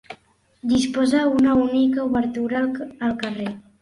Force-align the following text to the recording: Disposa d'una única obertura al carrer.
Disposa 0.71 1.21
d'una 1.33 1.53
única 1.65 2.07
obertura 2.07 2.63
al 3.09 3.15
carrer. 3.25 3.55